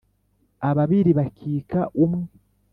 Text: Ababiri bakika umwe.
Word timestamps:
Ababiri 0.69 1.11
bakika 1.19 1.79
umwe. 2.03 2.25